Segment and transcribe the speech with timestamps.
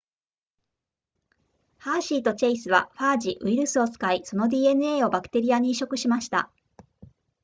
[1.77, 6.49] ハーシーとチェイスはファージウイルスを使いその dna をバクテリアに移植しました